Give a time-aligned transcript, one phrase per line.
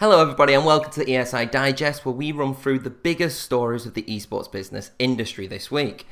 [0.00, 3.84] Hello, everybody, and welcome to the ESI Digest, where we run through the biggest stories
[3.84, 6.06] of the esports business industry this week.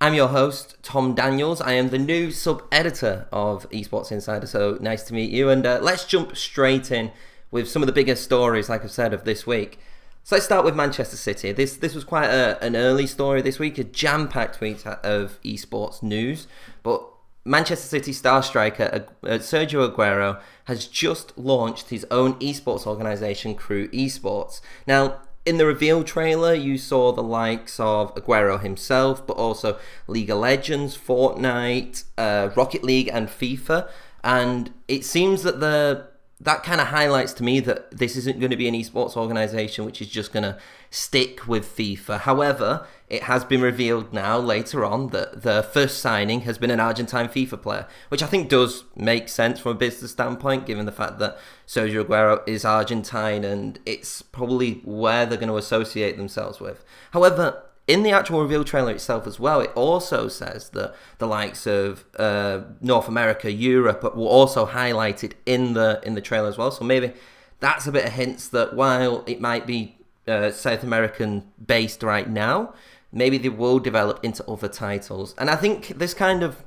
[0.00, 1.60] I'm your host, Tom Daniels.
[1.60, 5.48] I am the new sub editor of Esports Insider, so nice to meet you.
[5.48, 7.10] And uh, let's jump straight in
[7.50, 9.80] with some of the biggest stories, like I've said, of this week.
[10.22, 11.50] So let's start with Manchester City.
[11.50, 16.00] This this was quite a, an early story this week, a jam-packed week of esports
[16.00, 16.46] news.
[16.84, 17.11] But
[17.44, 23.92] Manchester City star striker uh, Sergio Aguero has just launched his own esports organization, KRÜ
[23.92, 24.60] Esports.
[24.86, 30.30] Now, in the reveal trailer, you saw the likes of Aguero himself, but also League
[30.30, 33.88] of Legends, Fortnite, uh, Rocket League, and FIFA.
[34.22, 36.11] And it seems that the
[36.42, 39.84] that kind of highlights to me that this isn't going to be an esports organization
[39.84, 40.58] which is just going to
[40.90, 42.20] stick with FIFA.
[42.20, 46.80] However, it has been revealed now later on that the first signing has been an
[46.80, 50.92] Argentine FIFA player, which I think does make sense from a business standpoint, given the
[50.92, 56.58] fact that Sergio Aguero is Argentine and it's probably where they're going to associate themselves
[56.58, 56.84] with.
[57.12, 61.66] However, in the actual reveal trailer itself as well, it also says that the likes
[61.66, 66.70] of uh, North America, Europe were also highlighted in the in the trailer as well.
[66.70, 67.12] So maybe
[67.60, 69.96] that's a bit of hints that while it might be
[70.28, 72.74] uh, South American based right now,
[73.10, 75.34] maybe they will develop into other titles.
[75.36, 76.62] And I think this kind of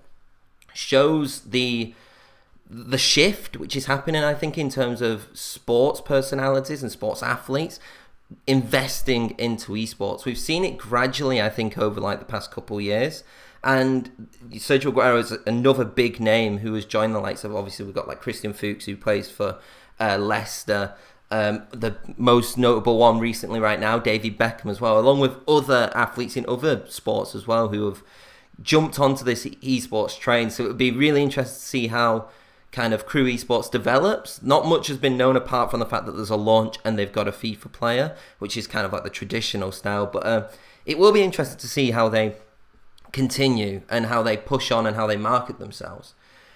[0.74, 1.94] shows the
[2.70, 4.24] the shift which is happening.
[4.24, 7.80] I think in terms of sports personalities and sports athletes
[8.48, 10.26] investing into esports.
[10.26, 13.24] We've seen it gradually, I think, over like the past couple years.
[13.64, 17.96] And Sergio Aguero is another big name who has joined the likes of obviously we've
[17.96, 19.58] got like Christian Fuchs who plays for
[20.00, 20.94] uh, Leicester.
[21.32, 25.92] Um, the most notable one recently right now, David Beckham as well, along with other
[25.96, 28.04] athletes in other sports as well who have
[28.62, 30.52] jumped onto this esports train.
[30.52, 32.30] So it would be really interesting to see how
[32.76, 34.42] kind of KRÜ esports develops.
[34.44, 37.12] Not much has been known apart from the fact that there's a launch and they've
[37.12, 40.06] got a FIFA player, which is kind of like the traditional style.
[40.06, 40.48] But uh,
[40.86, 42.36] it will be interesting to see how they
[43.14, 46.16] continue and how they push on and how they market themselves.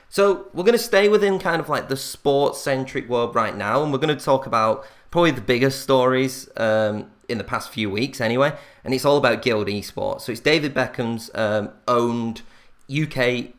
[0.10, 3.82] So we're going to stay within kind of like the sports centric world right now,
[3.82, 7.90] and we're going to talk about probably the biggest stories um, in the past few
[7.90, 8.54] weeks, anyway.
[8.84, 10.22] And it's all about Guild Esports.
[10.22, 12.42] So it's David Beckham's um, owned
[12.92, 13.54] UK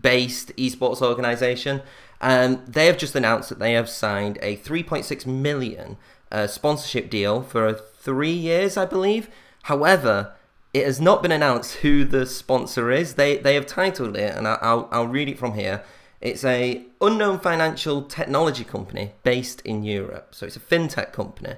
[0.00, 1.82] based esports organization.
[2.20, 5.96] Um, they have just announced that they have signed a 3.6 million
[6.32, 9.28] uh, sponsorship deal for three years, I believe.
[9.64, 10.32] However,
[10.72, 13.14] it has not been announced who the sponsor is.
[13.14, 15.82] They they have titled it, and I'll I'll read it from here.
[16.20, 21.54] It's a unknown financial technology company based in Europe, so it's a fintech company.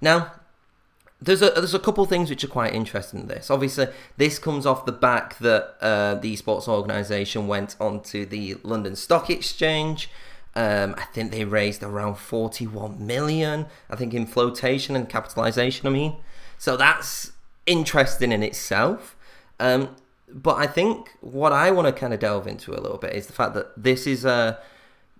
[0.00, 0.32] Now,
[1.22, 3.50] there's a there's a couple things which are quite interesting in this.
[3.50, 8.96] Obviously, this comes off the back that uh, the esports organisation went onto the London
[8.96, 10.10] Stock Exchange.
[10.54, 13.66] Um, I think they raised around 41 million.
[13.88, 15.86] I think in flotation and capitalisation.
[15.86, 16.16] I mean,
[16.58, 17.32] so that's
[17.66, 19.16] interesting in itself.
[19.60, 19.96] Um,
[20.28, 23.28] but I think what I want to kind of delve into a little bit is
[23.28, 24.58] the fact that this is a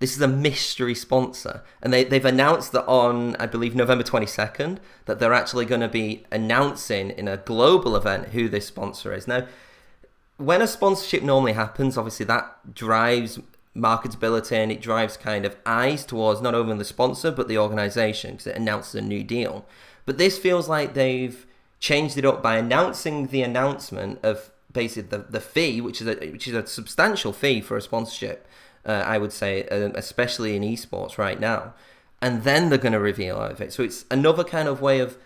[0.03, 4.79] this is a mystery sponsor, and they, they've announced that on, I believe, November 22nd,
[5.05, 9.29] that they're actually going to be announcing in a global event who this sponsor is.
[9.29, 9.47] Now,
[10.39, 13.39] when a sponsorship normally happens, obviously that drives
[13.77, 18.33] marketability and it drives kind of eyes towards not only the sponsor but the organization
[18.33, 19.65] because it announces a new deal.
[20.05, 21.47] But this feels like they've
[21.79, 26.15] changed it up by announcing the announcement of basically the, the fee, which is a
[26.33, 28.49] which is a substantial fee for a sponsorship
[28.87, 31.75] uh, I would say, uh, especially in esports right now.
[32.21, 33.73] And then they're going to reveal out of it.
[33.73, 35.19] So it's another kind of way of,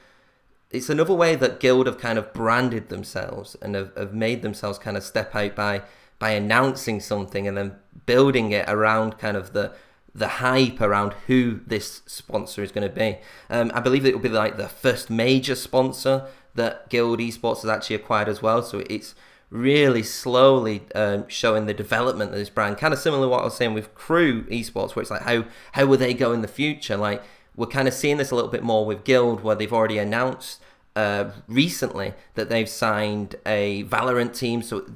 [0.70, 4.78] it's another way that Guild have kind of branded themselves and have, have made themselves
[4.78, 5.82] kind of step out by
[6.18, 9.72] by announcing something and then building it around kind of the
[10.14, 13.18] the hype around who this sponsor is going to be.
[13.50, 17.70] Um, I believe it will be like the first major sponsor that Guild Esports has
[17.70, 18.62] actually acquired as well.
[18.62, 19.14] So it's
[19.50, 22.78] really slowly um, showing the development of this brand.
[22.78, 25.44] Kind of similar to what I was saying with KRÜ Esports, where it's like how
[25.72, 26.96] how will they go in the future?
[26.96, 27.22] Like
[27.54, 30.60] we're kind of seeing this a little bit more with Guild, where they've already announced
[30.94, 34.86] uh, recently that they've signed a Valorant team, so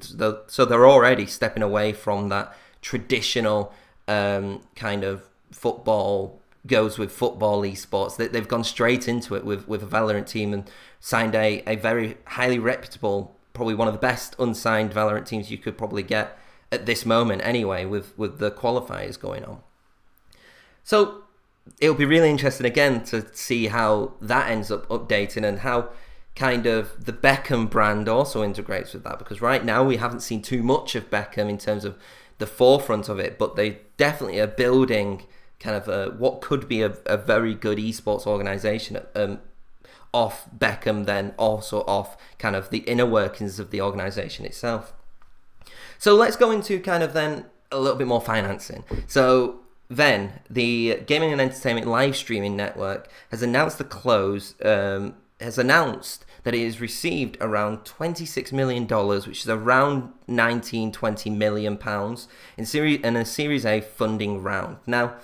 [0.47, 3.73] so they're already stepping away from that traditional
[4.07, 8.17] um, kind of football goes with football esports.
[8.17, 11.75] They, they've gone straight into it with with a Valorant team and signed a, a
[11.75, 16.37] very highly reputable probably one of the best unsigned Valorant teams you could probably get
[16.71, 19.59] at this moment anyway with with the qualifiers going on.
[20.83, 21.23] So
[21.79, 25.89] it'll be really interesting again to see how that ends up updating and how
[26.35, 30.41] kind of the Beckham brand also integrates with that because right now we haven't seen
[30.41, 31.97] too much of Beckham in terms of
[32.37, 35.23] the forefront of it, but they definitely are building
[35.59, 39.39] kind of a, what could be a, a very good esports organization um,
[40.13, 44.93] off Beckham, then also off kind of the inner workings of the organization itself.
[45.97, 48.83] So let's go into kind of then a little bit more financing.
[49.07, 49.59] So
[49.89, 56.25] then the Gaming and Entertainment live streaming network has announced the close, um, has announced
[56.43, 58.87] that it has received around $26 million,
[59.27, 64.77] which is around 19, 20 million pounds in, series, in a Series A funding round.
[64.87, 65.15] Now,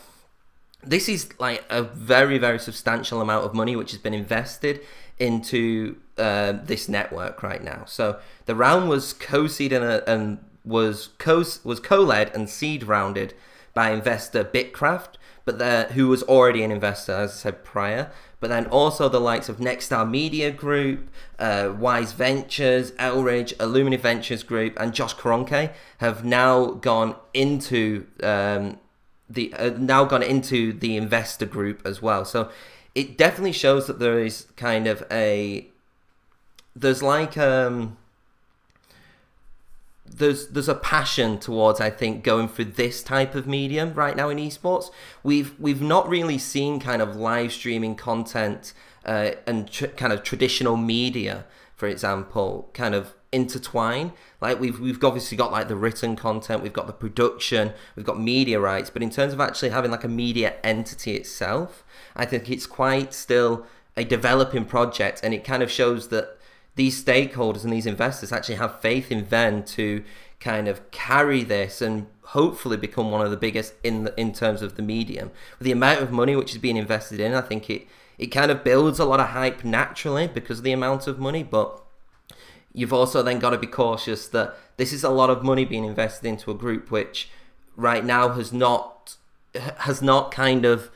[0.84, 4.82] this is like a very, very substantial amount of money which has been invested
[5.20, 7.84] into uh, this network right now.
[7.86, 13.34] So the round was co-seed and, uh, and was co was co-led and seed rounded
[13.74, 15.16] by investor Bitkraft,
[15.46, 18.12] but who was already an investor, as I said prior.
[18.40, 21.10] But then also the likes of Nexstar Media Group,
[21.40, 28.78] uh, Wise Ventures, Eldridge, Illumina Ventures Group, and Josh Kroenke have now gone into um,
[29.30, 32.26] the uh, now gone into the investor group as well.
[32.26, 32.50] So
[32.96, 35.68] it definitely shows that there is kind of a
[36.76, 37.98] there's like um
[40.06, 44.30] there's there's a passion towards I think going for this type of medium right now
[44.30, 44.90] in esports.
[45.24, 48.74] We've we've not really seen kind of live streaming content
[49.06, 51.46] uh, and tr- kind of traditional media,
[51.76, 54.14] for example, kind of intertwine.
[54.42, 58.20] Like we've we've obviously got like the written content, we've got the production, we've got
[58.20, 61.84] media rights, but in terms of actually having like a media entity itself,
[62.16, 63.66] I think it's quite still
[63.96, 66.38] a developing project, and it kind of shows that
[66.76, 70.04] these stakeholders and these investors actually have faith in Venn to
[70.40, 74.62] kind of carry this and hopefully become one of the biggest in the, in terms
[74.62, 75.32] of the medium.
[75.60, 77.88] The amount of money which is being invested in, I think it
[78.18, 81.44] it kind of builds a lot of hype naturally because of the amount of money,
[81.44, 81.84] but
[82.78, 85.84] you've also then got to be cautious that this is a lot of money being
[85.84, 87.30] invested into a group which
[87.76, 89.18] right now has not
[89.78, 90.92] has not kind of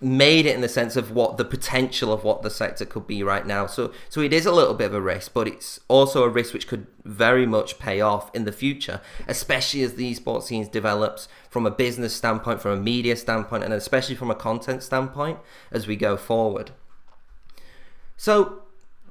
[0.00, 3.20] made it in the sense of what the potential of what the sector could be
[3.24, 3.66] right now.
[3.66, 6.54] So so it is a little bit of a risk, but it's also a risk
[6.54, 11.26] which could very much pay off in the future, especially as the esports scene develops
[11.50, 15.40] from a business standpoint, from a media standpoint, and especially from a content standpoint
[15.72, 16.70] as we go forward.
[18.16, 18.67] So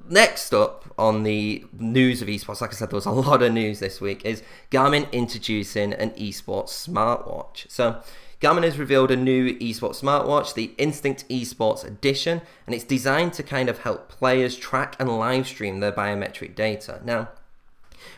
[0.09, 3.54] next up on the news of esports, like I said, there was a lot of
[3.54, 7.69] news this week, is Garmin introducing an esports smartwatch.
[7.69, 8.01] So,
[8.39, 13.44] Garmin has revealed a new esports smartwatch, the Instinct Esports Edition, and it's designed to
[13.44, 17.01] kind of help players track and live stream their biometric data.
[17.04, 17.30] Now,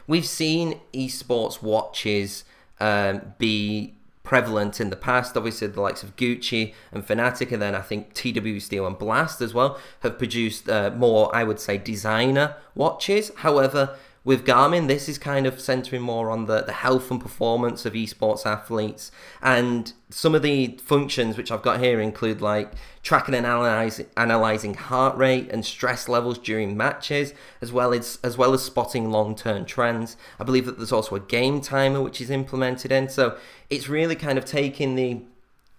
[0.08, 2.44] we've seen esports watches
[2.82, 3.94] um, be
[4.30, 5.36] prevalent in the past.
[5.36, 9.42] Obviously, the likes of Gucci and Fnatic, and then I think TW Steel and Blast
[9.42, 13.32] as well have produced uh, more, I would say, designer watches.
[13.38, 13.98] However,
[14.30, 17.94] with Garmin, this is kind of centering more on the, the health and performance of
[17.94, 19.12] esports athletes.
[19.42, 24.76] And some of the functions which I've got here include like tracking and analyzing, analyzing
[24.76, 29.66] heart rate and stress levels during matches, as well as as well as spotting long-term
[29.66, 30.16] trends.
[30.40, 33.10] I believe that there's also a game timer which is implemented in.
[33.10, 33.36] So
[33.72, 35.24] it's really kind of taking the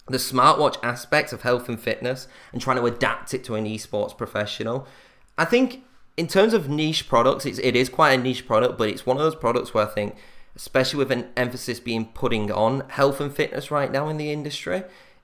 [0.08, 4.18] the smartwatch aspect of health and fitness and trying to adapt it to an esports
[4.18, 4.88] professional.
[5.38, 5.84] I think
[6.20, 9.16] in terms of niche products, it's, it is quite a niche product, but it's one
[9.16, 10.16] of those products where I think,
[10.54, 14.82] especially with an emphasis being putting on health and fitness right now in the industry,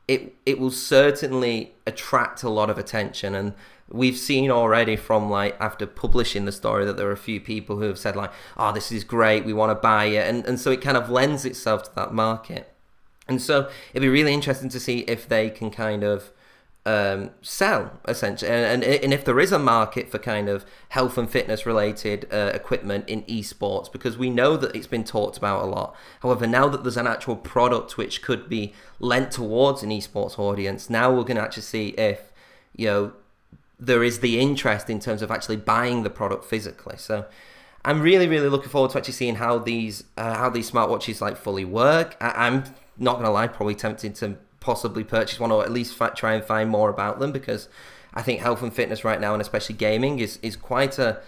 [0.08, 3.34] it it will certainly attract a lot of attention.
[3.34, 3.52] And
[3.90, 7.76] we've seen already from like after publishing the story that there are a few people
[7.76, 10.58] who have said like, "Oh, this is great, we want to buy it," and and
[10.58, 12.72] so it kind of lends itself to that market.
[13.28, 16.32] And so it'd be really interesting to see if they can kind of
[16.86, 21.18] um, sell essentially, and, and, and if there is a market for kind of health
[21.18, 25.62] and fitness related uh, equipment in esports, because we know that it's been talked about
[25.62, 25.96] a lot.
[26.20, 30.88] However, now that there's an actual product which could be lent towards an esports audience,
[30.88, 32.32] now we're going to actually see if
[32.74, 33.12] you know
[33.80, 36.96] there is the interest in terms of actually buying the product physically.
[36.96, 37.26] So.
[37.88, 41.36] I'm really, really looking forward to actually seeing how these uh, how these smartwatches like
[41.36, 42.16] fully work.
[42.20, 42.64] I- I'm
[42.98, 46.68] not gonna lie, probably tempted to possibly purchase one or at least try and find
[46.68, 47.68] more about them because
[48.12, 51.20] I think health and fitness right now and especially gaming is is quite a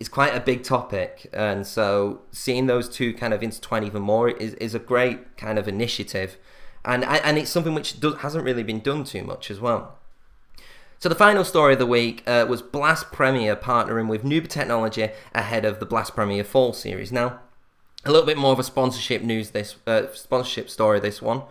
[0.00, 4.30] is quite a big topic and so seeing those two kind of intertwine even more
[4.30, 6.38] is, is a great kind of initiative
[6.86, 9.98] and and it's something which hasn't really been done too much as well.
[10.98, 15.10] So the final story of the week uh, was Blast Premier partnering with Nubia Technology
[15.34, 17.12] ahead of the Blast Premier Fall series.
[17.12, 17.40] Now,
[18.06, 21.42] a little bit more of a sponsorship news this uh, sponsorship story this one.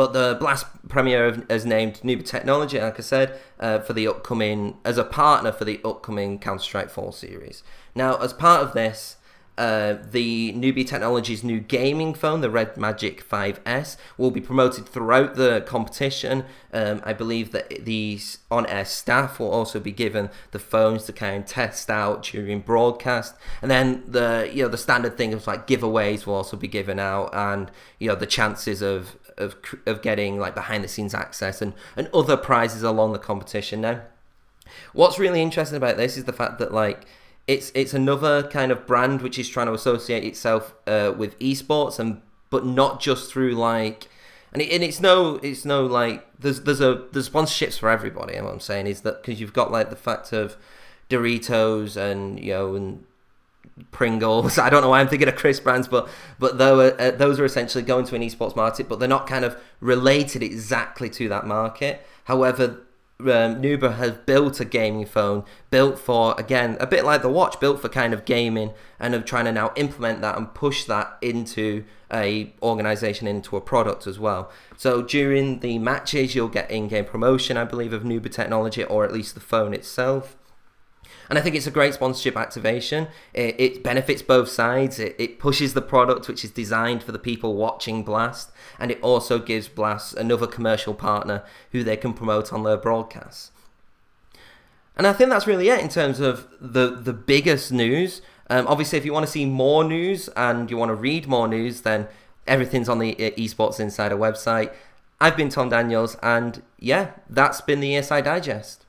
[0.00, 4.78] But the Blast Premier has named Nubia Technology, like I said, uh, for the upcoming
[4.82, 7.62] as a partner for the upcoming Counter Strike 4 series.
[7.94, 9.18] Now, as part of this,
[9.58, 15.34] uh, the Nubia Technologies' new gaming phone, the Red Magic 5S, will be promoted throughout
[15.34, 16.46] the competition.
[16.72, 21.42] Um, I believe that these on-air staff will also be given the phones to kind
[21.42, 26.24] of test out during broadcast, and then the you know the standard things like giveaways
[26.24, 29.56] will also be given out, and you know the chances of of
[29.86, 33.80] of getting like behind the scenes access and and other prizes along the competition.
[33.80, 34.02] Now,
[34.92, 37.06] what's really interesting about this is the fact that like
[37.46, 41.98] it's it's another kind of brand which is trying to associate itself uh, with esports
[41.98, 44.08] and but not just through like
[44.52, 48.34] and, it, and it's no it's no like there's there's a there's sponsorships for everybody
[48.34, 50.56] and what i'm saying is that because you've got like the fact of
[51.08, 53.04] doritos and you know and
[53.90, 54.58] Pringles.
[54.58, 56.08] I don't know why I'm thinking of crisp brands, but
[56.38, 59.44] but though uh, those are essentially going to an esports market, but they're not kind
[59.44, 62.06] of related exactly to that market.
[62.24, 62.80] However,
[63.28, 67.60] um, Nubia has built a gaming phone built for again a bit like the watch
[67.60, 71.18] built for kind of gaming and of trying to now implement that and push that
[71.20, 77.04] into a organization into a product as well so during the matches you'll get in-game
[77.04, 80.36] promotion i believe of Nubia technology or at least the phone itself
[81.28, 83.08] and I think it's a great sponsorship activation.
[83.32, 84.98] It, it benefits both sides.
[84.98, 89.00] It, it, pushes the product, which is designed for the people watching Blast, and it
[89.02, 93.52] also gives Blast another commercial partner who they can promote on their broadcasts.
[94.96, 98.22] And I think that's really it in terms of the the biggest news.
[98.50, 101.46] Um, obviously, if you want to see more news and you want to read more
[101.46, 102.08] news, then
[102.46, 104.72] everything's on the Esports Insider website.
[105.20, 108.86] I've been Tom Daniels, and yeah, that's been the ESI Digest.